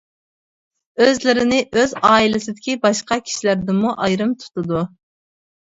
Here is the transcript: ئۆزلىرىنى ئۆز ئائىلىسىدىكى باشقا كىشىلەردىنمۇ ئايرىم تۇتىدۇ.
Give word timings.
ئۆزلىرىنى 1.05 1.59
ئۆز 1.75 1.93
ئائىلىسىدىكى 2.09 2.77
باشقا 2.87 3.21
كىشىلەردىنمۇ 3.29 3.95
ئايرىم 4.09 4.35
تۇتىدۇ. 4.43 4.85